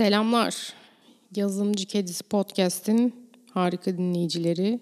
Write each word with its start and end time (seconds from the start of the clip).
Selamlar. 0.00 0.72
Yazılımcı 1.36 1.86
Kedisi 1.86 2.24
Podcast'in 2.24 3.14
harika 3.50 3.98
dinleyicileri, 3.98 4.80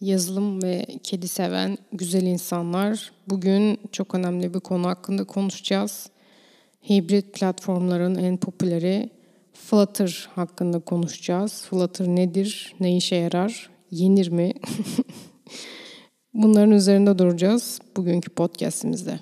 yazılım 0.00 0.62
ve 0.62 0.86
kedi 1.02 1.28
seven 1.28 1.78
güzel 1.92 2.22
insanlar. 2.22 3.12
Bugün 3.28 3.80
çok 3.92 4.14
önemli 4.14 4.54
bir 4.54 4.60
konu 4.60 4.86
hakkında 4.88 5.24
konuşacağız. 5.24 6.10
Hibrit 6.90 7.34
platformların 7.34 8.14
en 8.14 8.36
popüleri 8.36 9.10
Flutter 9.52 10.28
hakkında 10.34 10.80
konuşacağız. 10.80 11.66
Flutter 11.70 12.06
nedir? 12.06 12.74
Ne 12.80 12.96
işe 12.96 13.16
yarar? 13.16 13.70
Yenir 13.90 14.28
mi? 14.28 14.52
Bunların 16.34 16.70
üzerinde 16.70 17.18
duracağız 17.18 17.80
bugünkü 17.96 18.30
podcastimizde. 18.30 19.18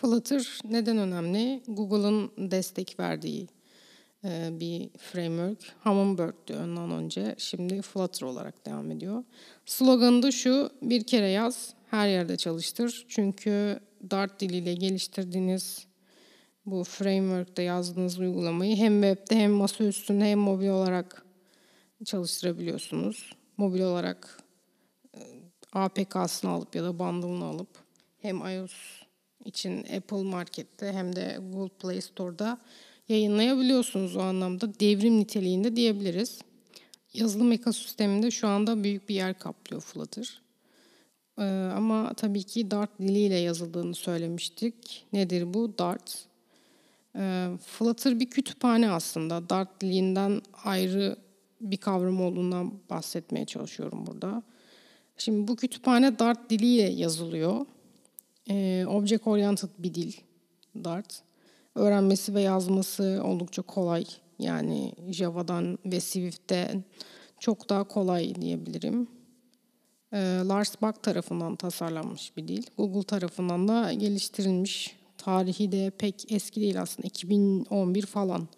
Flutter 0.00 0.60
neden 0.64 0.98
önemli? 0.98 1.62
Google'ın 1.68 2.30
destek 2.38 3.00
verdiği 3.00 3.48
e, 4.24 4.48
bir 4.60 4.88
framework. 4.98 5.74
Hummingbird'dü 5.84 6.56
ondan 6.64 6.90
önce. 6.90 7.34
Şimdi 7.38 7.82
Flutter 7.82 8.26
olarak 8.26 8.66
devam 8.66 8.90
ediyor. 8.90 9.24
Sloganı 9.66 10.22
da 10.22 10.30
şu, 10.30 10.70
bir 10.82 11.04
kere 11.04 11.28
yaz, 11.28 11.74
her 11.90 12.08
yerde 12.08 12.36
çalıştır. 12.36 13.06
Çünkü 13.08 13.80
Dart 14.10 14.40
diliyle 14.40 14.74
geliştirdiğiniz 14.74 15.86
bu 16.66 16.84
framework'te 16.84 17.62
yazdığınız 17.62 18.18
uygulamayı 18.18 18.76
hem 18.76 19.02
webde 19.02 19.36
hem 19.36 19.52
masa 19.52 19.84
üstünde 19.84 20.24
hem 20.24 20.38
mobil 20.38 20.68
olarak 20.68 21.26
çalıştırabiliyorsunuz. 22.04 23.32
Mobil 23.56 23.80
olarak 23.80 24.38
e, 25.14 25.20
APK'sını 25.72 26.50
alıp 26.50 26.74
ya 26.74 26.84
da 26.84 26.98
bundle'ını 26.98 27.44
alıp 27.44 27.68
hem 28.18 28.36
iOS 28.36 28.99
için 29.44 29.84
Apple 29.96 30.22
Market'te 30.22 30.92
hem 30.92 31.16
de 31.16 31.38
Google 31.52 31.74
Play 31.74 32.00
Store'da 32.00 32.58
yayınlayabiliyorsunuz 33.08 34.16
o 34.16 34.20
anlamda 34.20 34.80
devrim 34.80 35.18
niteliğinde 35.18 35.76
diyebiliriz. 35.76 36.40
Yazılım 37.14 37.52
ekosisteminde 37.52 38.30
şu 38.30 38.48
anda 38.48 38.84
büyük 38.84 39.08
bir 39.08 39.14
yer 39.14 39.38
kaplıyor 39.38 39.82
Flutter. 39.82 40.40
Ee, 41.38 41.42
ama 41.76 42.14
tabii 42.14 42.42
ki 42.42 42.70
Dart 42.70 42.98
diliyle 42.98 43.36
yazıldığını 43.36 43.94
söylemiştik. 43.94 45.06
Nedir 45.12 45.54
bu? 45.54 45.78
Dart. 45.78 46.24
Ee, 47.16 47.48
Flutter 47.66 48.20
bir 48.20 48.30
kütüphane 48.30 48.90
aslında. 48.90 49.50
Dart 49.50 49.80
dilinden 49.80 50.42
ayrı 50.64 51.16
bir 51.60 51.76
kavram 51.76 52.20
olduğundan 52.20 52.72
bahsetmeye 52.90 53.46
çalışıyorum 53.46 54.06
burada. 54.06 54.42
Şimdi 55.18 55.48
bu 55.48 55.56
kütüphane 55.56 56.18
Dart 56.18 56.50
diliyle 56.50 56.90
yazılıyor. 56.90 57.66
Ee, 58.50 58.86
object 58.88 59.26
oriented 59.26 59.68
bir 59.78 59.94
dil 59.94 60.12
Dart. 60.84 61.22
Öğrenmesi 61.74 62.34
ve 62.34 62.40
yazması 62.40 63.20
oldukça 63.24 63.62
kolay. 63.62 64.04
Yani 64.38 64.92
Java'dan 65.10 65.78
ve 65.86 66.00
Swift'ten 66.00 66.84
çok 67.38 67.68
daha 67.68 67.84
kolay 67.84 68.34
diyebilirim. 68.34 69.08
Ee, 70.12 70.18
Lars 70.44 70.74
Bak 70.82 71.02
tarafından 71.02 71.56
tasarlanmış 71.56 72.36
bir 72.36 72.48
dil. 72.48 72.62
Google 72.76 73.02
tarafından 73.02 73.68
da 73.68 73.92
geliştirilmiş. 73.92 74.96
Tarihi 75.18 75.72
de 75.72 75.90
pek 75.98 76.32
eski 76.32 76.60
değil 76.60 76.80
aslında. 76.80 77.06
2011 77.06 78.06
falan. 78.06 78.48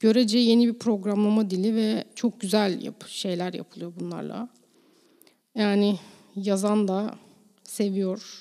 Görece 0.00 0.38
yeni 0.38 0.68
bir 0.68 0.78
programlama 0.78 1.50
dili 1.50 1.74
ve 1.74 2.04
çok 2.14 2.40
güzel 2.40 2.82
yap 2.82 3.04
şeyler 3.08 3.52
yapılıyor 3.52 3.92
bunlarla. 4.00 4.48
Yani 5.54 5.98
yazan 6.36 6.88
da 6.88 7.14
seviyor, 7.64 8.40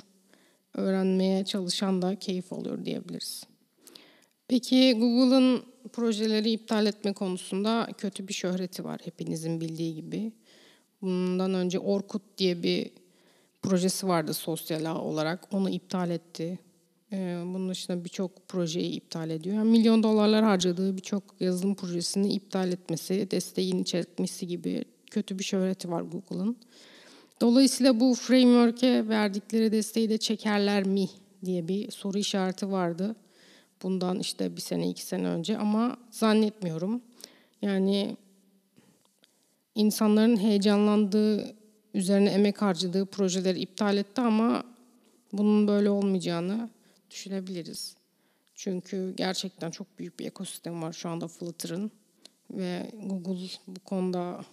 öğrenmeye 0.73 1.45
çalışan 1.45 2.01
da 2.01 2.15
keyif 2.15 2.53
alıyor 2.53 2.85
diyebiliriz. 2.85 3.43
Peki 4.47 4.93
Google'ın 4.93 5.63
projeleri 5.93 6.51
iptal 6.51 6.85
etme 6.85 7.13
konusunda 7.13 7.89
kötü 7.97 8.27
bir 8.27 8.33
şöhreti 8.33 8.83
var 8.83 8.99
hepinizin 9.03 9.61
bildiği 9.61 9.95
gibi. 9.95 10.31
Bundan 11.01 11.53
önce 11.53 11.79
Orkut 11.79 12.21
diye 12.37 12.63
bir 12.63 12.91
projesi 13.61 14.07
vardı 14.07 14.33
sosyal 14.33 14.85
ağ 14.85 15.01
olarak. 15.01 15.53
Onu 15.53 15.69
iptal 15.69 16.09
etti. 16.09 16.59
Ee, 17.13 17.41
bunun 17.45 17.69
dışında 17.69 18.05
birçok 18.05 18.47
projeyi 18.47 18.91
iptal 18.91 19.29
ediyor. 19.29 19.55
Yani 19.55 19.71
milyon 19.71 20.03
dolarlar 20.03 20.43
harcadığı 20.43 20.97
birçok 20.97 21.23
yazılım 21.39 21.75
projesini 21.75 22.33
iptal 22.33 22.71
etmesi, 22.71 23.31
desteğini 23.31 23.85
çekmesi 23.85 24.47
gibi 24.47 24.85
kötü 25.11 25.39
bir 25.39 25.43
şöhreti 25.43 25.91
var 25.91 26.01
Google'ın. 26.01 26.57
Dolayısıyla 27.41 27.99
bu 27.99 28.13
framework'e 28.13 29.07
verdikleri 29.09 29.71
desteği 29.71 30.09
de 30.09 30.17
çekerler 30.17 30.83
mi 30.83 31.09
diye 31.45 31.67
bir 31.67 31.91
soru 31.91 32.17
işareti 32.17 32.71
vardı. 32.71 33.15
Bundan 33.83 34.19
işte 34.19 34.55
bir 34.55 34.61
sene, 34.61 34.89
iki 34.89 35.05
sene 35.05 35.27
önce 35.27 35.57
ama 35.57 35.97
zannetmiyorum. 36.11 37.01
Yani 37.61 38.17
insanların 39.75 40.37
heyecanlandığı, 40.37 41.55
üzerine 41.93 42.29
emek 42.29 42.61
harcadığı 42.61 43.05
projeleri 43.05 43.59
iptal 43.59 43.97
etti 43.97 44.21
ama 44.21 44.63
bunun 45.33 45.67
böyle 45.67 45.89
olmayacağını 45.89 46.69
düşünebiliriz. 47.11 47.95
Çünkü 48.55 49.13
gerçekten 49.17 49.71
çok 49.71 49.99
büyük 49.99 50.19
bir 50.19 50.25
ekosistem 50.25 50.81
var 50.81 50.93
şu 50.93 51.09
anda 51.09 51.27
Flutter'ın 51.27 51.91
ve 52.51 52.91
Google 53.03 53.47
bu 53.67 53.79
konuda 53.79 54.45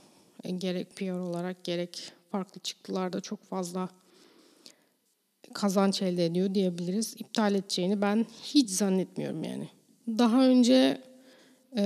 gerek 0.58 0.96
PR 0.96 1.18
olarak 1.18 1.64
gerek 1.64 2.12
farklı 2.34 2.60
çıktılarda 2.60 3.20
çok 3.20 3.44
fazla 3.44 3.88
kazanç 5.52 6.02
elde 6.02 6.26
ediyor 6.26 6.54
diyebiliriz. 6.54 7.14
İptal 7.18 7.54
edeceğini 7.54 8.00
ben 8.00 8.26
hiç 8.42 8.70
zannetmiyorum 8.70 9.44
yani. 9.44 9.68
Daha 10.08 10.46
önce 10.46 11.02
e, 11.76 11.82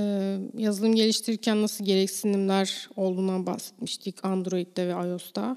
yazılım 0.58 0.94
geliştirirken 0.94 1.62
nasıl 1.62 1.84
gereksinimler 1.84 2.88
olduğundan 2.96 3.46
bahsetmiştik 3.46 4.24
Android'de 4.24 4.88
ve 4.88 5.08
iOS'ta. 5.08 5.56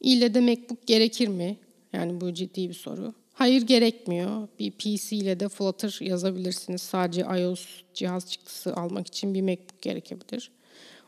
İlle 0.00 0.34
de 0.34 0.40
MacBook 0.40 0.86
gerekir 0.86 1.28
mi? 1.28 1.56
Yani 1.92 2.20
bu 2.20 2.34
ciddi 2.34 2.68
bir 2.68 2.74
soru. 2.74 3.14
Hayır 3.32 3.62
gerekmiyor. 3.62 4.48
Bir 4.58 4.70
PC 4.70 5.16
ile 5.16 5.40
de 5.40 5.48
Flutter 5.48 5.98
yazabilirsiniz. 6.00 6.82
Sadece 6.82 7.20
iOS 7.20 7.66
cihaz 7.94 8.30
çıktısı 8.30 8.74
almak 8.74 9.06
için 9.06 9.34
bir 9.34 9.42
MacBook 9.42 9.82
gerekebilir. 9.82 10.50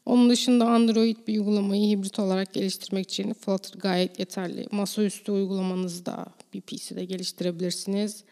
Onun 0.08 0.30
dışında 0.30 0.66
Android 0.66 1.16
bir 1.26 1.38
uygulamayı 1.38 1.88
hibrit 1.88 2.18
olarak 2.18 2.52
geliştirmek 2.52 3.10
için 3.10 3.32
Flutter 3.32 3.78
gayet 3.80 4.18
yeterli. 4.18 4.66
Masaüstü 4.70 5.32
uygulamanızı 5.32 6.06
da 6.06 6.26
bir 6.54 6.60
PC'de 6.60 7.04
geliştirebilirsiniz. 7.04 8.24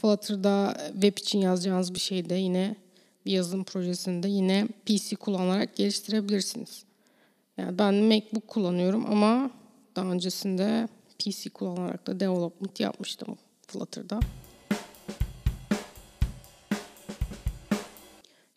Flutter'da 0.00 0.76
web 0.92 1.18
için 1.18 1.38
yazacağınız 1.38 1.94
bir 1.94 1.98
şeyi 1.98 2.30
de 2.30 2.34
yine 2.34 2.76
bir 3.26 3.32
yazılım 3.32 3.64
projesinde 3.64 4.28
yine 4.28 4.68
PC 4.86 5.16
kullanarak 5.16 5.76
geliştirebilirsiniz. 5.76 6.84
Yani 7.56 7.78
ben 7.78 7.94
MacBook 7.94 8.48
kullanıyorum 8.48 9.06
ama 9.10 9.50
daha 9.96 10.06
öncesinde 10.06 10.88
PC 11.18 11.50
kullanarak 11.50 12.06
da 12.06 12.20
development 12.20 12.80
yapmıştım 12.80 13.38
Flutter'da. 13.66 14.20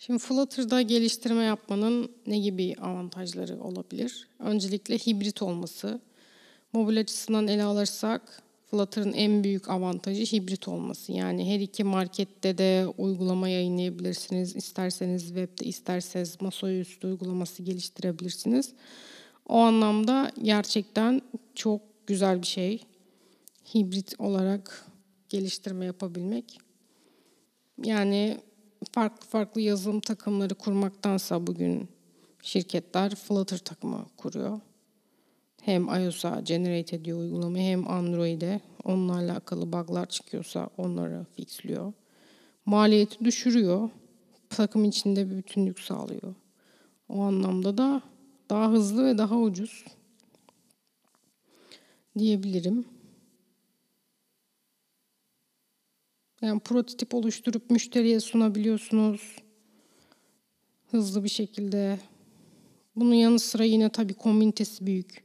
Şimdi 0.06 0.20
Flutter'da 0.20 0.82
geliştirme 0.82 1.44
yapmanın 1.44 2.12
ne 2.28 2.40
gibi 2.40 2.76
avantajları 2.82 3.64
olabilir? 3.64 4.28
Öncelikle 4.40 4.98
hibrit 4.98 5.42
olması. 5.42 6.00
Mobil 6.74 7.00
açısından 7.00 7.48
ele 7.48 7.64
alırsak 7.64 8.44
Flutter'ın 8.72 9.14
en 9.14 9.44
büyük 9.44 9.70
avantajı 9.70 10.24
hibrit 10.24 10.68
olması. 10.68 11.12
Yani 11.12 11.54
her 11.54 11.60
iki 11.60 11.84
markette 11.84 12.58
de 12.58 12.88
uygulama 12.98 13.50
yayınlayabilirsiniz. 13.50 14.56
İsterseniz 14.56 15.26
webde, 15.28 15.66
isterseniz 15.66 16.42
masaüstü 16.42 17.08
uygulaması 17.08 17.64
geliştirebilirsiniz. 17.64 18.74
O 19.50 19.58
anlamda 19.58 20.32
gerçekten 20.41 21.22
çok 21.56 21.82
güzel 22.08 22.41
bir 22.41 22.47
şey. 22.47 22.84
Hibrit 23.76 24.20
olarak 24.20 24.85
geliştirme 25.29 25.85
yapabilmek. 25.85 26.59
Yani 27.84 28.38
farklı 28.91 29.28
farklı 29.28 29.61
yazılım 29.61 29.99
takımları 29.99 30.55
kurmaktansa 30.55 31.47
bugün 31.47 31.90
şirketler 32.41 33.16
Flutter 33.16 33.58
takımı 33.58 34.05
kuruyor. 34.17 34.59
Hem 35.61 35.87
iOS'a 35.87 36.40
generate 36.40 36.96
ediyor 36.96 37.20
uygulamayı 37.20 37.72
hem 37.72 37.87
Android'e 37.87 38.61
onunla 38.84 39.16
alakalı 39.16 39.73
bug'lar 39.73 40.05
çıkıyorsa 40.05 40.70
onları 40.78 41.26
fixliyor. 41.35 41.93
Maliyeti 42.66 43.26
düşürüyor. 43.26 43.90
Takım 44.49 44.85
içinde 44.85 45.31
bir 45.31 45.38
bütünlük 45.38 45.79
sağlıyor. 45.79 46.35
O 47.09 47.22
anlamda 47.22 47.78
da 47.78 48.02
daha 48.49 48.72
hızlı 48.72 49.05
ve 49.05 49.17
daha 49.17 49.38
ucuz 49.38 49.85
diyebilirim. 52.17 52.85
Yani 56.46 56.59
prototip 56.59 57.14
oluşturup 57.14 57.70
müşteriye 57.70 58.20
sunabiliyorsunuz. 58.20 59.36
Hızlı 60.92 61.24
bir 61.24 61.30
şekilde. 61.30 62.00
Bunun 62.96 63.14
yanı 63.14 63.40
sıra 63.40 63.64
yine 63.64 63.90
tabii 63.90 64.14
komünitesi 64.14 64.86
büyük. 64.86 65.24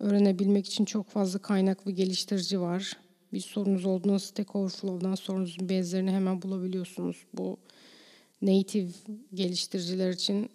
Öğrenebilmek 0.00 0.66
için 0.66 0.84
çok 0.84 1.08
fazla 1.08 1.38
kaynak 1.38 1.86
ve 1.86 1.90
geliştirici 1.90 2.60
var. 2.60 2.96
Bir 3.32 3.40
sorunuz 3.40 3.86
olduğunda 3.86 4.18
Stack 4.18 4.56
Overflow'dan 4.56 5.14
sorunuzun 5.14 5.68
benzerini 5.68 6.10
hemen 6.10 6.42
bulabiliyorsunuz. 6.42 7.16
Bu 7.32 7.56
native 8.42 8.90
geliştiriciler 9.34 10.10
için 10.10 10.50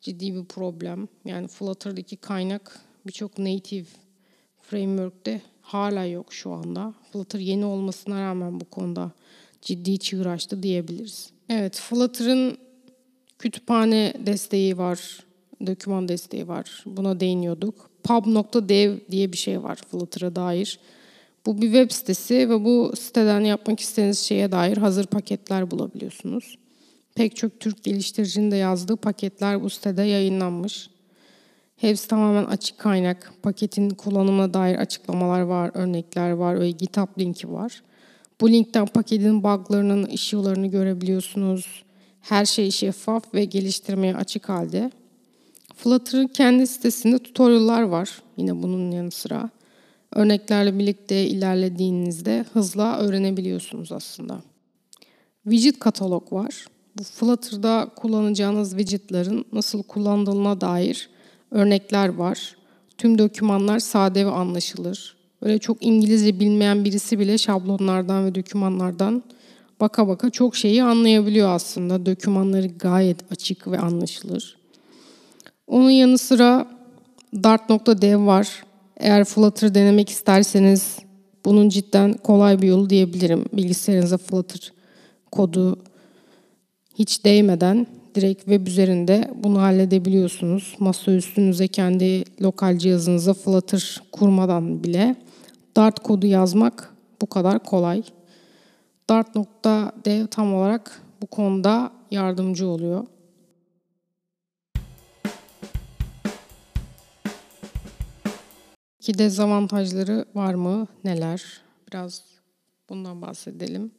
ciddi 0.00 0.34
bir 0.34 0.44
problem. 0.44 1.08
Yani 1.24 1.48
Flutter'daki 1.48 2.16
kaynak 2.16 2.80
birçok 3.06 3.38
native 3.38 3.86
framework'te 4.62 5.42
hala 5.62 6.04
yok 6.04 6.32
şu 6.32 6.52
anda. 6.52 6.94
Flutter 7.12 7.38
yeni 7.38 7.64
olmasına 7.64 8.22
rağmen 8.22 8.60
bu 8.60 8.64
konuda 8.64 9.12
ciddi 9.66 9.98
çığır 9.98 10.26
açtı 10.26 10.62
diyebiliriz. 10.62 11.30
Evet, 11.48 11.76
Flutter'ın 11.76 12.58
kütüphane 13.38 14.14
desteği 14.26 14.78
var, 14.78 15.20
doküman 15.66 16.08
desteği 16.08 16.48
var. 16.48 16.82
Buna 16.86 17.20
değiniyorduk. 17.20 17.90
pub.dev 18.04 18.98
diye 19.10 19.32
bir 19.32 19.36
şey 19.36 19.62
var 19.62 19.78
Flutter'a 19.90 20.36
dair. 20.36 20.78
Bu 21.46 21.62
bir 21.62 21.72
web 21.72 21.90
sitesi 21.90 22.50
ve 22.50 22.64
bu 22.64 22.92
siteden 22.96 23.40
yapmak 23.40 23.80
istediğiniz 23.80 24.18
şeye 24.18 24.52
dair 24.52 24.76
hazır 24.76 25.06
paketler 25.06 25.70
bulabiliyorsunuz. 25.70 26.58
Pek 27.14 27.36
çok 27.36 27.60
Türk 27.60 27.84
geliştiricinin 27.84 28.50
de 28.50 28.56
yazdığı 28.56 28.96
paketler 28.96 29.62
bu 29.62 29.70
sitede 29.70 30.02
yayınlanmış. 30.02 30.90
Hepsi 31.76 32.08
tamamen 32.08 32.44
açık 32.44 32.78
kaynak. 32.78 33.32
Paketin 33.42 33.90
kullanımına 33.90 34.54
dair 34.54 34.76
açıklamalar 34.76 35.40
var, 35.40 35.70
örnekler 35.74 36.30
var 36.30 36.60
ve 36.60 36.70
GitHub 36.70 37.20
linki 37.20 37.52
var. 37.52 37.82
Bu 38.40 38.50
linkten 38.50 38.86
paketin 38.86 39.42
buglarının, 39.42 40.06
issue'larını 40.06 40.66
görebiliyorsunuz. 40.66 41.84
Her 42.20 42.44
şey 42.44 42.70
şeffaf 42.70 43.34
ve 43.34 43.44
geliştirmeye 43.44 44.16
açık 44.16 44.48
halde. 44.48 44.90
Flutter'ın 45.76 46.26
kendi 46.26 46.66
sitesinde 46.66 47.18
tutorial'lar 47.18 47.82
var 47.82 48.22
yine 48.36 48.62
bunun 48.62 48.90
yanı 48.90 49.10
sıra. 49.10 49.50
Örneklerle 50.12 50.78
birlikte 50.78 51.26
ilerlediğinizde 51.26 52.44
hızla 52.52 52.98
öğrenebiliyorsunuz 52.98 53.92
aslında. 53.92 54.42
Widget 55.44 55.78
katalog 55.78 56.32
var. 56.32 56.66
Bu 56.98 57.02
Flutter'da 57.04 57.90
kullanacağınız 57.96 58.70
widgetların 58.70 59.44
nasıl 59.52 59.82
kullanıldığına 59.82 60.60
dair 60.60 61.10
örnekler 61.50 62.08
var. 62.08 62.56
Tüm 62.98 63.18
dokümanlar 63.18 63.78
sade 63.78 64.26
ve 64.26 64.30
anlaşılır. 64.30 65.15
Böyle 65.42 65.58
çok 65.58 65.76
İngilizce 65.80 66.40
bilmeyen 66.40 66.84
birisi 66.84 67.18
bile 67.18 67.38
şablonlardan 67.38 68.26
ve 68.26 68.34
dokümanlardan 68.34 69.22
baka 69.80 70.08
baka 70.08 70.30
çok 70.30 70.56
şeyi 70.56 70.82
anlayabiliyor 70.82 71.48
aslında. 71.48 72.06
Dokümanları 72.06 72.66
gayet 72.66 73.32
açık 73.32 73.68
ve 73.68 73.78
anlaşılır. 73.78 74.56
Onun 75.66 75.90
yanı 75.90 76.18
sıra 76.18 76.66
Dart.dev 77.42 78.26
var. 78.26 78.64
Eğer 78.96 79.24
Flutter 79.24 79.74
denemek 79.74 80.10
isterseniz 80.10 80.98
bunun 81.44 81.68
cidden 81.68 82.12
kolay 82.12 82.62
bir 82.62 82.68
yolu 82.68 82.90
diyebilirim. 82.90 83.44
Bilgisayarınıza 83.52 84.18
Flutter 84.18 84.72
kodu 85.30 85.78
hiç 86.98 87.24
değmeden 87.24 87.86
direkt 88.14 88.40
web 88.40 88.66
üzerinde 88.66 89.30
bunu 89.42 89.60
halledebiliyorsunuz. 89.60 90.74
Masa 90.78 91.12
üstünüze 91.12 91.68
kendi 91.68 92.24
lokal 92.42 92.78
cihazınıza 92.78 93.34
Flutter 93.34 94.02
kurmadan 94.12 94.84
bile 94.84 95.16
Dart 95.76 96.00
kodu 96.00 96.26
yazmak 96.26 96.94
bu 97.22 97.26
kadar 97.26 97.58
kolay. 97.58 98.02
Dart.dev 99.10 100.26
tam 100.26 100.54
olarak 100.54 101.02
bu 101.22 101.26
konuda 101.26 101.92
yardımcı 102.10 102.68
oluyor. 102.68 103.06
Ki 109.00 109.18
dezavantajları 109.18 110.24
var 110.34 110.54
mı? 110.54 110.86
Neler? 111.04 111.60
Biraz 111.88 112.24
bundan 112.88 113.22
bahsedelim. 113.22 113.90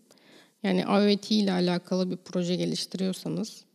Yani 0.63 0.81
IoT 0.81 1.31
ile 1.31 1.51
alakalı 1.51 2.11
bir 2.11 2.17
proje 2.17 2.55
geliştiriyorsanız 2.55 3.65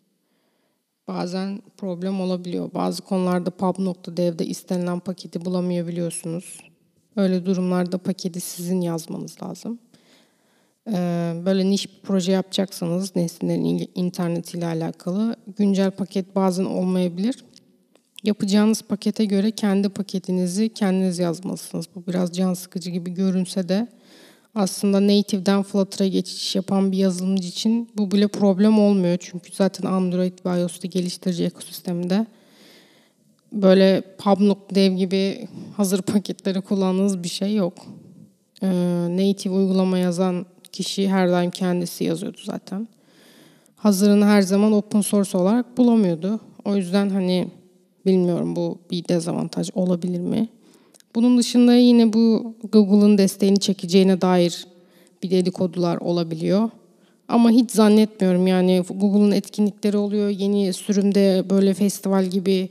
bazen 1.09 1.63
problem 1.77 2.21
olabiliyor. 2.21 2.75
Bazı 2.75 3.03
konularda 3.03 3.51
pub.dev'de 3.51 4.47
istenilen 4.47 5.01
paketi 5.01 5.45
bulamayabiliyorsunuz. 5.45 6.72
Öyle 7.17 7.47
durumlarda 7.47 7.99
paketi 7.99 8.41
sizin 8.41 8.81
yazmanız 8.81 9.43
lazım. 9.43 9.79
Ee, 10.89 10.93
böyle 11.45 11.71
niş 11.71 11.87
bir 11.87 12.01
proje 12.03 12.33
yapacaksanız 12.33 13.17
nesnelerin 13.17 13.91
internetiyle 13.95 14.67
alakalı 14.67 15.37
güncel 15.57 15.91
paket 15.91 16.37
bazen 16.37 16.65
olmayabilir. 16.65 17.45
Yapacağınız 18.25 18.83
pakete 18.83 19.25
göre 19.25 19.51
kendi 19.51 19.89
paketinizi 19.89 20.69
kendiniz 20.69 21.19
yazmalısınız. 21.19 21.87
Bu 21.95 22.07
biraz 22.07 22.33
can 22.33 22.55
sıkıcı 22.55 22.91
gibi 22.91 23.11
görünse 23.11 23.69
de 23.69 23.89
aslında 24.55 25.03
native'den 25.07 25.63
Flutter'a 25.63 26.09
geçiş 26.09 26.57
yapan 26.57 26.93
bir 26.93 26.97
yazılımcı 26.97 27.49
için 27.49 27.91
bu 27.97 28.11
bile 28.11 28.29
problem 28.29 28.79
olmuyor. 28.79 29.17
Çünkü 29.21 29.53
zaten 29.53 29.89
Android 29.89 30.39
ve 30.47 30.61
iOS'ta 30.61 30.89
geliştirici 30.89 31.45
ekosisteminde 31.45 32.27
böyle 33.53 34.03
pub.dev 34.19 34.93
gibi 34.93 35.49
hazır 35.77 36.03
paketleri 36.03 36.61
kullandığınız 36.61 37.23
bir 37.23 37.29
şey 37.29 37.55
yok. 37.55 37.75
Ee, 38.63 38.69
native 39.11 39.55
uygulama 39.55 39.99
yazan 39.99 40.47
kişi 40.73 41.09
her 41.09 41.31
daim 41.31 41.51
kendisi 41.51 42.05
yazıyordu 42.05 42.39
zaten. 42.45 42.89
Hazırını 43.77 44.27
her 44.27 44.43
zaman 44.43 44.73
open 44.73 45.01
source 45.01 45.39
olarak 45.39 45.79
bulamıyordu. 45.79 46.41
O 46.65 46.77
yüzden 46.77 47.11
hani 47.11 47.49
bilmiyorum 48.07 48.57
bu 48.57 48.79
bir 48.91 49.09
dezavantaj 49.09 49.71
olabilir 49.75 50.21
mi? 50.21 50.49
Bunun 51.15 51.39
dışında 51.39 51.75
yine 51.75 52.13
bu 52.13 52.55
Google'ın 52.73 53.19
desteğini 53.19 53.61
çekeceğine 53.61 54.21
dair 54.21 54.67
bir 55.23 55.31
dedikodular 55.31 55.97
olabiliyor. 55.97 56.71
Ama 57.29 57.51
hiç 57.51 57.71
zannetmiyorum 57.71 58.47
yani 58.47 58.85
Google'ın 58.91 59.33
etkinlikleri 59.33 59.97
oluyor. 59.97 60.29
Yeni 60.29 60.73
sürümde 60.73 61.45
böyle 61.51 61.75
festival 61.75 62.25
gibi 62.27 62.69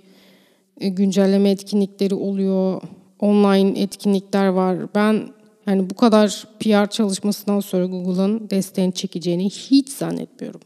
güncelleme 0.80 1.50
etkinlikleri 1.50 2.16
oluyor. 2.16 2.82
Online 3.20 3.80
etkinlikler 3.80 4.48
var. 4.48 4.96
Ben 4.96 5.30
yani 5.68 5.90
bu 5.90 5.96
kadar 5.96 6.48
PR 6.60 6.90
çalışmasından 6.90 7.60
sonra 7.60 7.86
Google'ın 7.86 8.50
desteğini 8.50 8.94
çekeceğini 8.94 9.50
hiç 9.50 9.90
zannetmiyorum. 9.90 10.62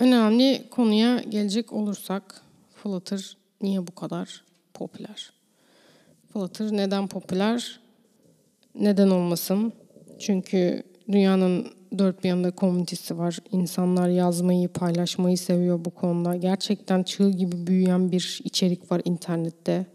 Önemli 0.00 0.64
konuya 0.70 1.18
gelecek 1.18 1.72
olursak 1.72 2.42
Flutter 2.82 3.36
niye 3.60 3.86
bu 3.86 3.94
kadar 3.94 4.44
popüler? 4.74 5.32
Flutter 6.32 6.72
neden 6.72 7.08
popüler? 7.08 7.80
Neden 8.74 9.10
olmasın? 9.10 9.72
Çünkü 10.18 10.82
dünyanın 11.12 11.66
dört 11.98 12.24
bir 12.24 12.28
yanında 12.28 12.50
komünitesi 12.50 13.18
var. 13.18 13.38
İnsanlar 13.52 14.08
yazmayı, 14.08 14.68
paylaşmayı 14.68 15.38
seviyor 15.38 15.84
bu 15.84 15.90
konuda. 15.90 16.36
Gerçekten 16.36 17.02
çığ 17.02 17.30
gibi 17.30 17.66
büyüyen 17.66 18.12
bir 18.12 18.40
içerik 18.44 18.92
var 18.92 19.02
internette. 19.04 19.86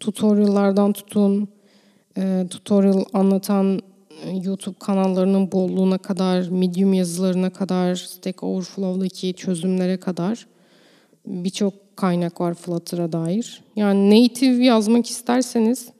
Tutorial'lardan 0.00 0.92
tutun, 0.92 1.48
e, 2.18 2.46
tutorial 2.50 3.04
anlatan 3.12 3.80
e, 4.24 4.30
YouTube 4.30 4.78
kanallarının 4.78 5.52
bolluğuna 5.52 5.98
kadar, 5.98 6.48
Medium 6.48 6.92
yazılarına 6.92 7.50
kadar, 7.50 7.94
Stack 7.94 8.42
Overflow'daki 8.42 9.34
çözümlere 9.34 9.96
kadar 9.96 10.46
birçok 11.26 11.96
kaynak 11.96 12.40
var 12.40 12.54
Flutter'a 12.54 13.12
dair. 13.12 13.62
Yani 13.76 14.10
native 14.10 14.64
yazmak 14.64 15.10
isterseniz 15.10 15.93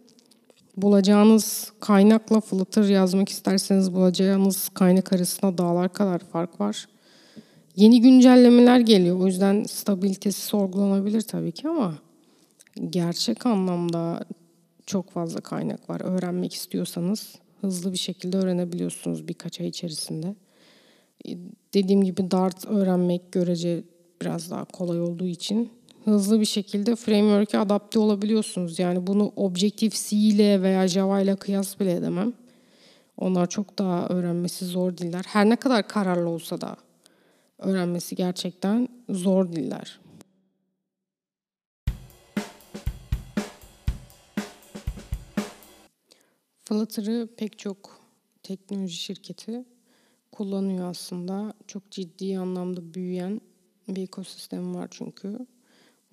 bulacağınız 0.77 1.73
kaynakla 1.81 2.41
Flutter 2.41 2.85
yazmak 2.85 3.29
isterseniz 3.29 3.95
bulacağınız 3.95 4.69
kaynak 4.69 5.13
arasında 5.13 5.59
dağlar 5.59 5.93
kadar 5.93 6.19
fark 6.19 6.61
var. 6.61 6.89
Yeni 7.77 8.01
güncellemeler 8.01 8.81
geliyor. 8.81 9.21
O 9.21 9.27
yüzden 9.27 9.65
stabilitesi 9.65 10.41
sorgulanabilir 10.41 11.21
tabii 11.21 11.53
ki 11.53 11.69
ama 11.69 11.95
gerçek 12.91 13.47
anlamda 13.47 14.25
çok 14.87 15.11
fazla 15.11 15.41
kaynak 15.41 15.91
var. 15.91 16.01
Öğrenmek 16.05 16.55
istiyorsanız 16.55 17.35
hızlı 17.61 17.93
bir 17.93 17.99
şekilde 17.99 18.37
öğrenebiliyorsunuz 18.37 19.29
birkaç 19.29 19.61
ay 19.61 19.69
içerisinde. 19.69 20.35
Dediğim 21.75 22.05
gibi 22.05 22.31
Dart 22.31 22.67
öğrenmek 22.67 23.33
görece 23.33 23.85
biraz 24.23 24.51
daha 24.51 24.65
kolay 24.65 25.01
olduğu 25.01 25.27
için 25.27 25.71
hızlı 26.05 26.41
bir 26.41 26.45
şekilde 26.45 26.97
framework'e 26.97 27.59
adapte 27.59 27.99
olabiliyorsunuz. 27.99 28.79
Yani 28.79 29.07
bunu 29.07 29.33
Objective-C 29.37 30.17
ile 30.17 30.63
veya 30.63 30.89
Java 30.89 31.21
ile 31.21 31.37
kıyas 31.37 31.81
bile 31.81 31.93
edemem. 31.93 32.33
Onlar 33.17 33.49
çok 33.49 33.79
daha 33.79 34.09
öğrenmesi 34.09 34.65
zor 34.65 34.97
diller. 34.97 35.25
Her 35.29 35.49
ne 35.49 35.57
kadar 35.57 35.89
kararlı 35.89 36.29
olsa 36.29 36.61
da 36.61 36.77
öğrenmesi 37.59 38.17
gerçekten 38.17 38.89
zor 39.09 39.53
diller. 39.53 40.01
Flutter'ı 46.65 47.29
pek 47.37 47.59
çok 47.59 48.01
teknoloji 48.43 48.97
şirketi 48.97 49.65
kullanıyor 50.33 50.91
aslında. 50.91 51.55
Çok 51.67 51.91
ciddi 51.91 52.39
anlamda 52.39 52.95
büyüyen 52.95 53.41
bir 53.89 54.03
ekosistem 54.03 54.75
var 54.75 54.89
çünkü. 54.91 55.47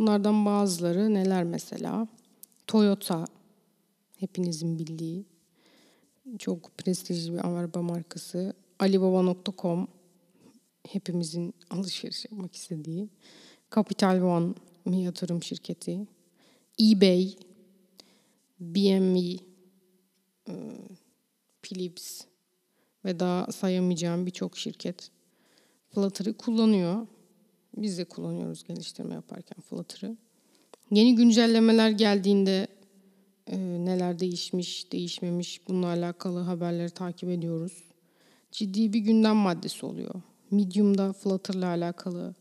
Bunlardan 0.02 0.46
bazıları 0.46 1.14
neler 1.14 1.44
mesela? 1.44 2.08
Toyota 2.68 3.26
Hepinizin 4.20 4.80
bildiği. 4.80 5.26
Çok 6.40 6.78
prestijli 6.78 7.34
bir 7.34 7.48
araba 7.48 7.82
markası. 7.82 8.54
Alibaba.com 8.80 9.88
hepimizin 10.88 11.54
alışveriş 11.70 12.26
yapmak 12.26 12.56
istediği. 12.56 13.10
Capital 13.76 14.22
One 14.22 14.54
bir 14.86 14.98
yatırım 14.98 15.44
şirketi. 15.44 16.08
eBay, 16.82 17.36
BMW, 18.60 19.46
e, 20.48 20.54
Philips 21.62 22.22
ve 23.06 23.20
daha 23.20 23.52
sayamayacağım 23.52 24.26
birçok 24.26 24.58
şirket 24.58 25.12
Flutter'ı 25.90 26.34
kullanıyor. 26.34 27.08
Biz 27.78 27.98
de 27.98 28.06
kullanıyoruz 28.06 28.64
geliştirme 28.64 29.14
yaparken 29.14 29.62
Flutter'ı. 29.62 30.18
Yeni 30.92 31.16
güncellemeler 31.16 31.90
geldiğinde 31.90 32.68
e, 33.48 33.58
neler 33.58 34.20
değişmiş, 34.20 34.92
değişmemiş 34.92 35.68
bununla 35.68 35.88
alakalı 35.88 36.40
haberleri 36.40 36.90
takip 36.90 37.30
ediyoruz. 37.30 37.84
Ciddi 38.52 38.94
bir 38.94 39.00
gündem 39.00 39.36
maddesi 39.36 39.86
oluyor. 39.86 40.22
Medium'da 40.52 41.14
Flutter'la 41.14 41.68
alakalı 41.68 42.36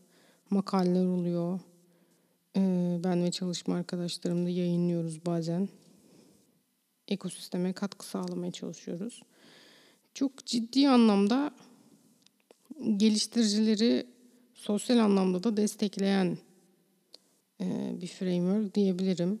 makaleler 0.49 1.05
oluyor. 1.05 1.59
E, 2.55 2.61
ben 3.03 3.23
ve 3.23 3.31
çalışma 3.31 3.75
arkadaşlarım 3.75 4.45
da 4.45 4.49
yayınlıyoruz 4.49 5.25
bazen. 5.25 5.69
Ekosisteme 7.07 7.73
katkı 7.73 8.05
sağlamaya 8.05 8.51
çalışıyoruz. 8.51 9.21
Çok 10.13 10.45
ciddi 10.45 10.89
anlamda 10.89 11.51
geliştiricileri 12.97 14.07
sosyal 14.61 14.97
anlamda 14.97 15.43
da 15.43 15.57
destekleyen 15.57 16.37
e, 17.61 17.95
bir 18.01 18.07
framework 18.07 18.75
diyebilirim. 18.75 19.39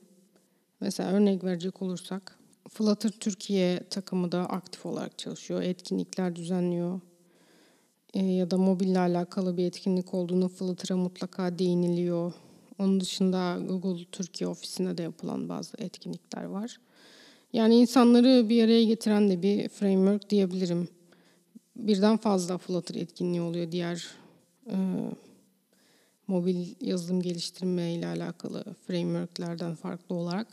Mesela 0.79 1.11
örnek 1.11 1.43
verecek 1.43 1.81
olursak 1.81 2.39
Flutter 2.69 3.09
Türkiye 3.09 3.83
takımı 3.89 4.31
da 4.31 4.39
aktif 4.39 4.85
olarak 4.85 5.17
çalışıyor. 5.17 5.61
Etkinlikler 5.61 6.35
düzenliyor. 6.35 7.01
E, 8.13 8.25
ya 8.25 8.51
da 8.51 8.57
mobille 8.57 8.99
alakalı 8.99 9.57
bir 9.57 9.65
etkinlik 9.65 10.13
olduğunu 10.13 10.47
Flutter'a 10.49 10.97
mutlaka 10.97 11.59
değiniliyor. 11.59 12.33
Onun 12.79 12.99
dışında 12.99 13.59
Google 13.69 14.05
Türkiye 14.11 14.47
ofisinde 14.47 14.97
de 14.97 15.03
yapılan 15.03 15.49
bazı 15.49 15.77
etkinlikler 15.77 16.43
var. 16.43 16.77
Yani 17.53 17.75
insanları 17.75 18.49
bir 18.49 18.63
araya 18.63 18.83
getiren 18.83 19.29
de 19.29 19.41
bir 19.41 19.69
framework 19.69 20.29
diyebilirim. 20.29 20.87
Birden 21.75 22.17
fazla 22.17 22.57
Flutter 22.57 22.95
etkinliği 22.95 23.41
oluyor 23.41 23.71
diğer 23.71 24.21
e, 24.67 24.77
mobil 26.27 26.67
yazılım 26.81 27.21
geliştirme 27.21 27.93
ile 27.93 28.07
alakalı 28.07 28.63
frameworklerden 28.87 29.75
farklı 29.75 30.15
olarak. 30.15 30.47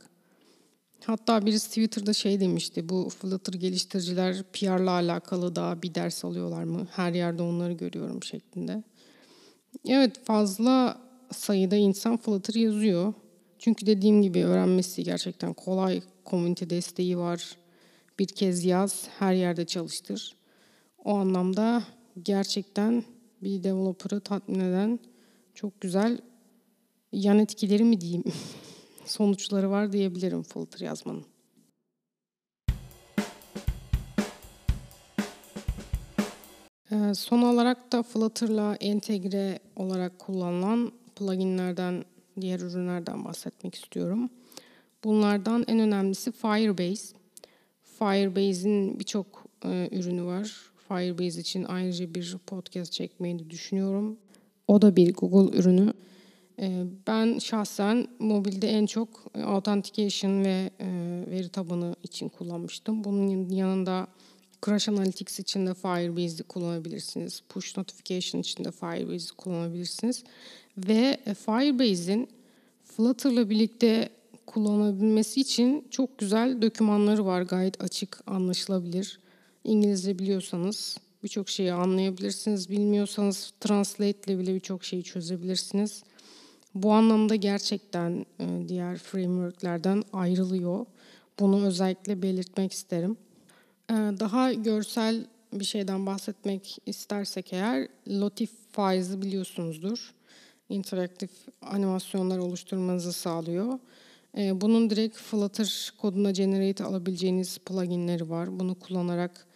Hatta 1.04 1.46
birisi 1.46 1.68
Twitter'da 1.68 2.12
şey 2.12 2.40
demişti, 2.40 2.88
bu 2.88 3.08
Flutter 3.08 3.52
geliştiriciler 3.52 4.42
PR'la 4.52 4.90
alakalı 4.90 5.56
da 5.56 5.82
bir 5.82 5.94
ders 5.94 6.24
alıyorlar 6.24 6.64
mı? 6.64 6.86
Her 6.90 7.12
yerde 7.12 7.42
onları 7.42 7.72
görüyorum 7.72 8.22
şeklinde. 8.22 8.82
Evet 9.88 10.24
fazla 10.24 11.00
sayıda 11.32 11.76
insan 11.76 12.16
Flutter 12.16 12.54
yazıyor. 12.54 13.14
Çünkü 13.58 13.86
dediğim 13.86 14.22
gibi 14.22 14.44
öğrenmesi 14.44 15.04
gerçekten 15.04 15.54
kolay. 15.54 16.02
Komünite 16.24 16.70
desteği 16.70 17.18
var. 17.18 17.56
Bir 18.18 18.26
kez 18.26 18.64
yaz, 18.64 19.08
her 19.18 19.32
yerde 19.32 19.66
çalıştır. 19.66 20.36
O 21.04 21.14
anlamda 21.14 21.82
gerçekten 22.22 23.04
bir 23.42 23.62
developer'ı 23.62 24.21
tatmin 24.21 24.61
eden 24.61 24.99
çok 25.54 25.80
güzel 25.80 26.18
yan 27.12 27.38
etkileri 27.38 27.85
mi 27.85 28.00
diyeyim 28.00 28.25
sonuçları 29.04 29.71
var 29.71 29.92
diyebilirim 29.92 30.42
Flutter 30.42 30.87
yazmanın. 30.87 31.25
Ee, 36.90 37.14
son 37.14 37.42
olarak 37.42 37.92
da 37.92 38.02
Flutter'la 38.02 38.76
entegre 38.80 39.59
olarak 39.76 40.18
kullanılan 40.18 40.92
pluginlerden, 41.16 42.04
diğer 42.40 42.61
ürünlerden 42.61 43.25
bahsetmek 43.25 43.75
istiyorum. 43.75 44.30
Bunlardan 45.04 45.64
en 45.68 45.78
önemlisi 45.78 46.33
Firebase. 46.33 47.16
Firebase'in 47.99 49.00
birçok 49.00 49.45
e, 49.64 49.88
ürünü 49.92 50.25
var. 50.25 50.67
Firebase 50.88 51.40
için 51.40 51.64
ayrıca 51.64 52.14
bir 52.14 52.37
podcast 52.47 52.92
çekmeyi 52.92 53.38
de 53.38 53.50
düşünüyorum. 53.50 54.18
O 54.68 54.83
da 54.83 54.97
bir 54.97 55.14
Google 55.14 55.59
ürünü. 55.59 55.92
E, 56.61 56.85
ben 57.07 57.38
şahsen 57.38 58.09
mobilde 58.18 58.68
en 58.68 58.87
çok 58.87 59.09
authentication 59.45 60.45
ve 60.45 60.71
e, 60.80 60.88
veri 61.30 61.49
tabanı 61.49 61.97
için 62.02 62.28
kullanmıştım. 62.28 63.04
Bunun 63.04 63.49
yanında 63.49 64.07
Crash 64.66 64.88
Analytics 64.88 65.40
için 65.40 65.66
de 65.66 65.75
Firebase'i 65.75 66.42
kullanabilirsiniz. 66.42 67.42
Push 67.49 67.76
Notification 67.76 68.40
için 68.40 68.64
de 68.64 68.71
Firebase'i 68.71 69.37
kullanabilirsiniz. 69.37 70.25
Ve 70.76 71.18
Firebase'in 71.25 72.28
Flutter'la 72.85 73.50
birlikte 73.50 74.09
kullanabilmesi 74.47 75.40
için 75.40 75.87
çok 75.90 76.18
güzel 76.18 76.62
dokümanları 76.62 77.26
var. 77.26 77.42
Gayet 77.42 77.85
açık, 77.85 78.21
anlaşılabilir. 78.26 79.21
İngilizce 79.64 80.18
biliyorsanız 80.18 80.98
birçok 81.22 81.48
şeyi 81.48 81.72
anlayabilirsiniz. 81.72 82.70
Bilmiyorsanız 82.70 83.52
Translate 83.60 84.18
ile 84.32 84.38
bile 84.38 84.54
birçok 84.54 84.84
şeyi 84.84 85.04
çözebilirsiniz. 85.04 86.02
Bu 86.74 86.92
anlamda 86.92 87.34
gerçekten 87.34 88.26
e, 88.40 88.68
diğer 88.68 88.98
frameworklerden 88.98 90.02
ayrılıyor. 90.12 90.86
Bunu 91.40 91.66
özellikle 91.66 92.22
belirtmek 92.22 92.72
isterim. 92.72 93.16
E, 93.90 93.94
daha 93.94 94.52
görsel 94.52 95.26
bir 95.52 95.64
şeyden 95.64 96.06
bahsetmek 96.06 96.78
istersek 96.86 97.52
eğer 97.52 97.88
Lotifize'ı 98.08 99.22
biliyorsunuzdur. 99.22 100.14
İnteraktif 100.68 101.30
animasyonlar 101.62 102.38
oluşturmanızı 102.38 103.12
sağlıyor. 103.12 103.78
E, 104.38 104.60
bunun 104.60 104.90
direkt 104.90 105.16
Flutter 105.16 105.92
koduna 106.00 106.30
generate 106.30 106.84
alabileceğiniz 106.84 107.58
pluginleri 107.58 108.30
var. 108.30 108.60
Bunu 108.60 108.74
kullanarak 108.74 109.48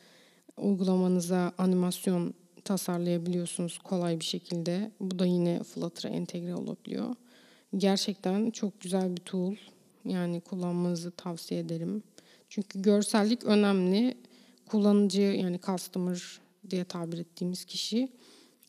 uygulamanıza 0.56 1.52
animasyon 1.58 2.34
tasarlayabiliyorsunuz 2.64 3.78
kolay 3.78 4.20
bir 4.20 4.24
şekilde. 4.24 4.90
Bu 5.00 5.18
da 5.18 5.26
yine 5.26 5.62
Flutter'a 5.62 6.12
entegre 6.12 6.54
olabiliyor. 6.54 7.14
Gerçekten 7.76 8.50
çok 8.50 8.80
güzel 8.80 9.16
bir 9.16 9.20
tool. 9.20 9.54
Yani 10.04 10.40
kullanmanızı 10.40 11.10
tavsiye 11.10 11.60
ederim. 11.60 12.02
Çünkü 12.48 12.82
görsellik 12.82 13.44
önemli. 13.44 14.16
Kullanıcı 14.66 15.22
yani 15.22 15.60
customer 15.66 16.40
diye 16.70 16.84
tabir 16.84 17.18
ettiğimiz 17.18 17.64
kişi 17.64 18.08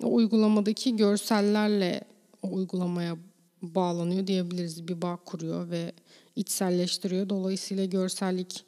o 0.03 0.13
uygulamadaki 0.13 0.95
görsellerle 0.95 2.01
o 2.41 2.53
uygulamaya 2.53 3.17
bağlanıyor 3.61 4.27
diyebiliriz. 4.27 4.87
Bir 4.87 5.01
bağ 5.01 5.15
kuruyor 5.25 5.69
ve 5.69 5.91
içselleştiriyor. 6.35 7.29
Dolayısıyla 7.29 7.85
görsellik 7.85 8.65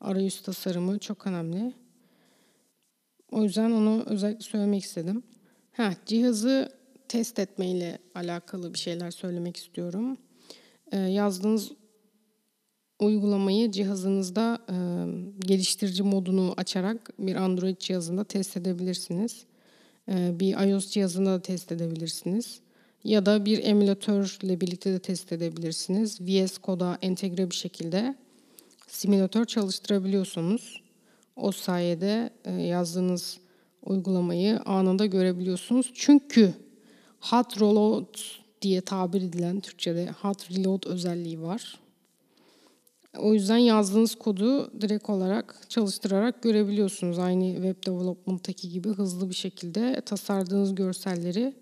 arayüz 0.00 0.42
tasarımı 0.42 0.98
çok 0.98 1.26
önemli. 1.26 1.72
O 3.32 3.42
yüzden 3.42 3.70
onu 3.70 4.02
özellikle 4.06 4.42
söylemek 4.44 4.82
istedim. 4.82 5.22
Ha, 5.72 5.94
cihazı 6.06 6.72
test 7.08 7.38
etmeyle 7.38 7.98
alakalı 8.14 8.74
bir 8.74 8.78
şeyler 8.78 9.10
söylemek 9.10 9.56
istiyorum. 9.56 10.16
Ee, 10.92 10.98
yazdığınız 10.98 11.72
uygulamayı 12.98 13.70
cihazınızda 13.70 14.58
e, 14.68 14.76
geliştirici 15.40 16.02
modunu 16.02 16.54
açarak 16.56 17.10
bir 17.18 17.36
Android 17.36 17.76
cihazında 17.78 18.24
test 18.24 18.56
edebilirsiniz. 18.56 19.44
E, 20.08 20.40
bir 20.40 20.68
iOS 20.68 20.90
cihazında 20.90 21.30
da 21.30 21.42
test 21.42 21.72
edebilirsiniz. 21.72 22.60
Ya 23.04 23.26
da 23.26 23.44
bir 23.44 23.64
emülatörle 23.64 24.60
birlikte 24.60 24.92
de 24.92 24.98
test 24.98 25.32
edebilirsiniz. 25.32 26.20
VS 26.20 26.58
Code'a 26.62 26.98
entegre 27.02 27.50
bir 27.50 27.54
şekilde 27.54 28.14
simülatör 28.86 29.44
çalıştırabiliyorsunuz. 29.44 30.81
O 31.36 31.52
sayede 31.52 32.30
e, 32.44 32.52
yazdığınız 32.52 33.40
uygulamayı 33.82 34.60
anında 34.60 35.06
görebiliyorsunuz. 35.06 35.90
Çünkü 35.94 36.54
hot 37.20 37.60
reload 37.60 38.18
diye 38.62 38.80
tabir 38.80 39.22
edilen 39.22 39.60
Türkçe'de 39.60 40.10
hot 40.22 40.50
reload 40.50 40.86
özelliği 40.86 41.42
var. 41.42 41.78
O 43.18 43.34
yüzden 43.34 43.56
yazdığınız 43.56 44.14
kodu 44.14 44.80
direkt 44.80 45.10
olarak 45.10 45.60
çalıştırarak 45.68 46.42
görebiliyorsunuz. 46.42 47.18
Aynı 47.18 47.54
web 47.54 47.86
development'taki 47.86 48.68
gibi 48.68 48.88
hızlı 48.88 49.30
bir 49.30 49.34
şekilde 49.34 50.00
tasarladığınız 50.00 50.74
görselleri 50.74 51.54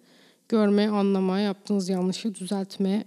görme, 0.48 0.88
anlama, 0.88 1.40
yaptığınız 1.40 1.88
yanlışı 1.88 2.34
düzeltme 2.34 3.04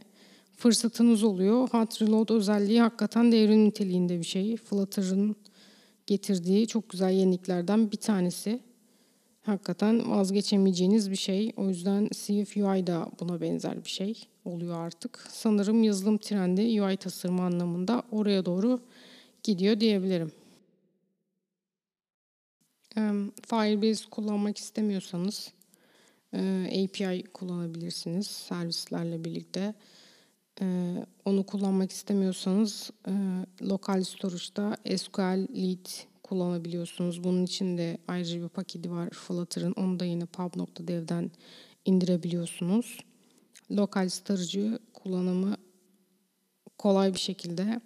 fırsatınız 0.58 1.24
oluyor. 1.24 1.70
Hot 1.70 2.02
Reload 2.02 2.30
özelliği 2.30 2.82
hakikaten 2.82 3.32
devrim 3.32 3.66
niteliğinde 3.66 4.20
bir 4.20 4.26
şey. 4.26 4.58
Flutter'ın 4.58 5.36
getirdiği 6.08 6.68
çok 6.68 6.90
güzel 6.90 7.12
yeniliklerden 7.12 7.92
bir 7.92 7.98
tanesi. 7.98 8.60
Hakikaten 9.42 10.12
vazgeçemeyeceğiniz 10.12 11.12
bir 11.12 11.16
şey. 11.16 11.52
O 11.58 11.70
yüzden 11.70 12.10
CFUI 12.14 12.88
da 12.88 13.12
buna 13.20 13.42
benzer 13.42 13.84
bir 13.84 13.90
şey 13.90 14.28
oluyor 14.46 14.78
artık. 14.78 15.26
Sanırım 15.30 15.84
yazılım 15.84 16.18
trendi 16.18 16.82
UI 16.82 16.98
tasarımı 16.98 17.42
anlamında 17.42 18.04
oraya 18.12 18.46
doğru 18.46 18.80
gidiyor 19.44 19.80
diyebilirim. 19.80 20.32
Firebase 23.50 24.10
kullanmak 24.10 24.58
istemiyorsanız 24.58 25.52
API 26.68 27.24
kullanabilirsiniz 27.34 28.28
servislerle 28.28 29.26
birlikte. 29.26 29.74
Onu 31.26 31.46
kullanmak 31.46 31.92
istemiyorsanız 31.92 32.92
lokal 33.62 34.04
storage'da 34.04 34.98
SQL 34.98 35.48
Lead 35.56 35.86
kullanabiliyorsunuz. 36.24 37.24
Bunun 37.24 37.44
için 37.44 37.78
de 37.78 37.98
ayrıca 38.08 38.44
bir 38.44 38.50
paketi 38.50 38.92
var 38.92 39.10
Flutter'ın. 39.10 39.72
Onu 39.72 40.00
da 40.00 40.06
yine 40.06 40.26
pub.dev'den 40.26 41.32
indirebiliyorsunuz. 41.86 42.98
Lokal 43.72 44.10
storage'ı 44.10 44.80
kullanımı 44.94 45.58
kolay 46.78 47.14
bir 47.14 47.20
şekilde 47.20 47.82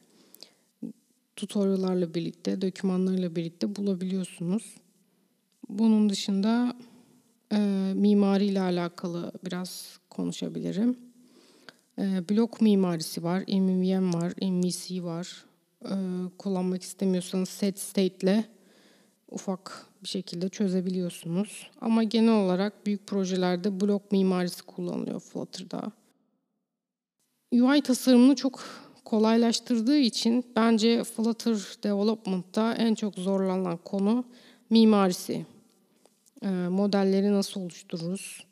tutorial'larla 1.36 2.14
birlikte, 2.14 2.62
dokümanlarla 2.62 3.36
birlikte 3.36 3.76
bulabiliyorsunuz. 3.76 4.76
Bunun 5.70 6.10
dışında 6.10 6.76
e, 7.52 7.58
mimari 7.96 8.46
ile 8.46 8.62
alakalı 8.62 9.32
biraz 9.46 10.00
konuşabilirim. 10.10 11.07
E, 12.00 12.30
blok 12.30 12.62
mimarisi 12.62 13.24
var, 13.24 13.44
MVM 13.48 14.14
var, 14.14 14.34
MVC 14.42 15.04
var. 15.04 15.46
E, 15.86 15.96
kullanmak 16.38 16.82
istemiyorsanız 16.82 17.50
set 17.50 17.80
state 17.80 18.18
ile 18.22 18.46
ufak 19.32 19.86
bir 20.04 20.08
şekilde 20.08 20.50
çözebiliyorsunuz. 20.50 21.70
Ama 21.82 22.04
genel 22.04 22.34
olarak 22.34 22.86
büyük 22.86 23.08
projelerde 23.08 23.82
blok 23.82 24.12
mimarisi 24.12 24.64
kullanılıyor 24.64 25.20
Flutter'da. 25.20 25.92
UI 27.52 27.82
tasarımını 27.82 28.36
çok 28.36 28.64
kolaylaştırdığı 29.06 29.98
için 29.98 30.46
bence 30.56 31.04
Flutter 31.04 31.78
Development'ta 31.84 32.74
en 32.74 32.96
çok 32.96 33.16
zorlanan 33.16 33.78
konu 33.78 34.26
mimarisi. 34.70 35.46
E, 36.44 36.48
modelleri 36.50 37.34
nasıl 37.34 37.62
oluştururuz? 37.62 38.48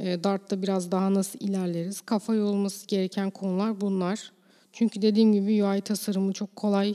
E, 0.00 0.24
Dart'ta 0.24 0.62
biraz 0.62 0.92
daha 0.92 1.14
nasıl 1.14 1.38
ilerleriz? 1.40 2.00
Kafa 2.00 2.34
yorulması 2.34 2.86
gereken 2.86 3.30
konular 3.30 3.80
bunlar. 3.80 4.32
Çünkü 4.72 5.02
dediğim 5.02 5.32
gibi 5.32 5.64
UI 5.64 5.80
tasarımı 5.80 6.32
çok 6.32 6.56
kolay 6.56 6.94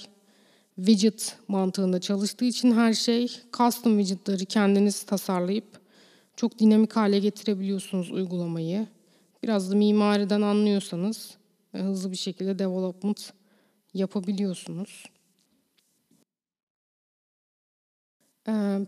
widget 0.75 1.37
mantığında 1.47 2.01
çalıştığı 2.01 2.45
için 2.45 2.71
her 2.71 2.93
şey 2.93 3.27
custom 3.57 3.97
widgetları 3.99 4.45
kendiniz 4.45 5.03
tasarlayıp 5.03 5.65
çok 6.35 6.59
dinamik 6.59 6.95
hale 6.95 7.19
getirebiliyorsunuz 7.19 8.11
uygulamayı. 8.11 8.87
Biraz 9.43 9.71
da 9.71 9.75
mimariden 9.75 10.41
anlıyorsanız 10.41 11.37
e, 11.73 11.79
hızlı 11.79 12.11
bir 12.11 12.17
şekilde 12.17 12.59
development 12.59 13.33
yapabiliyorsunuz. 13.93 15.03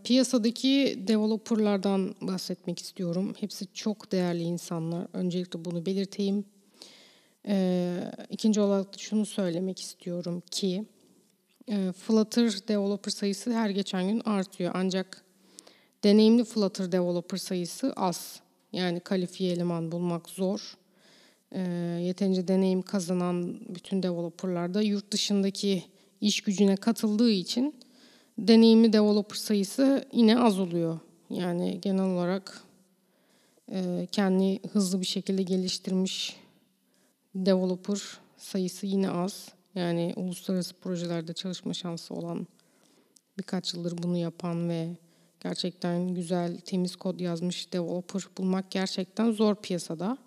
Piyasadaki 0.03 1.03
developerlardan 1.07 2.15
bahsetmek 2.21 2.79
istiyorum. 2.79 3.33
Hepsi 3.39 3.67
çok 3.73 4.11
değerli 4.11 4.43
insanlar. 4.43 5.07
Öncelikle 5.13 5.65
bunu 5.65 5.85
belirteyim. 5.85 6.45
E, 7.47 7.97
ikinci 8.29 8.59
olarak 8.61 8.93
da 8.93 8.97
şunu 8.97 9.25
söylemek 9.25 9.79
istiyorum 9.79 10.43
ki 10.51 10.85
Flutter 11.93 12.67
developer 12.67 13.11
sayısı 13.11 13.53
her 13.53 13.69
geçen 13.69 14.07
gün 14.07 14.21
artıyor. 14.25 14.71
Ancak 14.75 15.23
deneyimli 16.03 16.43
Flutter 16.43 16.91
developer 16.91 17.37
sayısı 17.37 17.93
az. 17.95 18.39
Yani 18.73 18.99
kalifiye 18.99 19.51
eleman 19.51 19.91
bulmak 19.91 20.29
zor 20.29 20.77
e, 21.51 21.61
yeterince 22.01 22.47
deneyim 22.47 22.81
kazanan 22.81 23.59
bütün 23.75 24.03
developerlar 24.03 24.73
da 24.73 24.81
yurt 24.81 25.11
dışındaki 25.11 25.83
iş 26.21 26.41
gücüne 26.41 26.75
katıldığı 26.75 27.31
için 27.31 27.75
deneyimli 28.37 28.93
developer 28.93 29.35
sayısı 29.35 30.05
yine 30.13 30.39
az 30.39 30.59
oluyor. 30.59 30.99
Yani 31.29 31.81
genel 31.81 32.05
olarak 32.05 32.61
e, 33.71 34.07
kendi 34.11 34.59
hızlı 34.67 35.01
bir 35.01 35.05
şekilde 35.05 35.43
geliştirmiş 35.43 36.35
developer 37.35 38.01
sayısı 38.37 38.85
yine 38.85 39.09
az. 39.09 39.49
Yani 39.75 40.13
uluslararası 40.15 40.73
projelerde 40.73 41.33
çalışma 41.33 41.73
şansı 41.73 42.13
olan 42.13 42.47
birkaç 43.37 43.73
yıldır 43.73 44.03
bunu 44.03 44.17
yapan 44.17 44.69
ve 44.69 44.87
gerçekten 45.39 46.15
güzel, 46.15 46.59
temiz 46.59 46.95
kod 46.95 47.19
yazmış 47.19 47.73
developer 47.73 48.21
bulmak 48.37 48.71
gerçekten 48.71 49.31
zor 49.31 49.55
piyasada. 49.55 50.17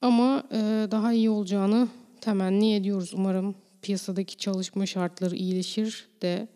Ama 0.00 0.42
e, 0.52 0.88
daha 0.90 1.12
iyi 1.12 1.30
olacağını 1.30 1.88
temenni 2.20 2.74
ediyoruz. 2.74 3.14
Umarım 3.14 3.54
piyasadaki 3.82 4.36
çalışma 4.36 4.86
şartları 4.86 5.36
iyileşir 5.36 6.08
de 6.22 6.48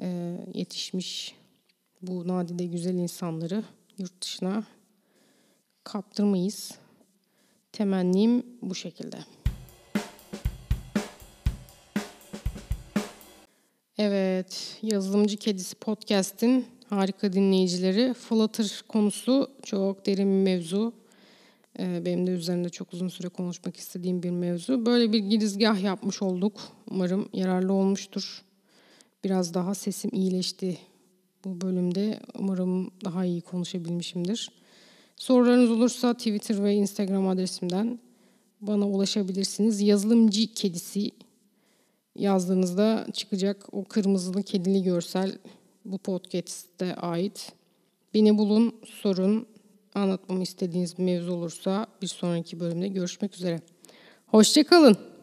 e, 0.00 0.36
yetişmiş 0.54 1.34
bu 2.02 2.28
nadide 2.28 2.66
güzel 2.66 2.94
insanları 2.94 3.64
yurt 3.98 4.22
dışına 4.22 4.64
kaptırmayız. 5.84 6.74
Temennim 7.72 8.46
bu 8.62 8.74
şekilde. 8.74 9.18
Evet, 13.98 14.78
Yazılımcı 14.82 15.36
Kedisi 15.36 15.74
Podcast'in 15.76 16.66
harika 16.88 17.32
dinleyicileri. 17.32 18.14
Flutter 18.14 18.82
konusu 18.88 19.50
çok 19.62 20.06
derin 20.06 20.30
bir 20.30 20.52
mevzu. 20.52 20.92
Ee, 21.78 22.02
benim 22.04 22.26
de 22.26 22.30
üzerinde 22.30 22.68
çok 22.68 22.92
uzun 22.92 23.08
süre 23.08 23.28
konuşmak 23.28 23.76
istediğim 23.76 24.22
bir 24.22 24.30
mevzu. 24.30 24.86
Böyle 24.86 25.12
bir 25.12 25.18
girizgah 25.18 25.82
yapmış 25.82 26.22
olduk. 26.22 26.60
Umarım 26.90 27.28
yararlı 27.32 27.72
olmuştur. 27.72 28.42
Biraz 29.24 29.54
daha 29.54 29.74
sesim 29.74 30.10
iyileşti 30.14 30.78
bu 31.44 31.60
bölümde. 31.60 32.20
Umarım 32.38 32.90
daha 33.04 33.24
iyi 33.24 33.40
konuşabilmişimdir. 33.40 34.50
Sorularınız 35.16 35.70
olursa 35.70 36.14
Twitter 36.14 36.64
ve 36.64 36.74
Instagram 36.74 37.28
adresimden 37.28 37.98
bana 38.60 38.88
ulaşabilirsiniz. 38.88 39.80
Yazılımcı 39.80 40.54
kedisi 40.54 41.10
yazdığınızda 42.14 43.06
çıkacak 43.12 43.66
o 43.72 43.84
kırmızılı 43.84 44.42
kedili 44.42 44.82
görsel 44.82 45.38
bu 45.84 45.98
podcast'te 45.98 46.94
ait. 46.94 47.52
Beni 48.14 48.38
bulun, 48.38 48.74
sorun, 48.84 49.46
anlatmamı 49.94 50.42
istediğiniz 50.42 50.98
bir 50.98 51.02
mevzu 51.02 51.32
olursa 51.32 51.86
bir 52.02 52.06
sonraki 52.06 52.60
bölümde 52.60 52.88
görüşmek 52.88 53.34
üzere. 53.34 53.60
Hoşçakalın. 54.26 55.17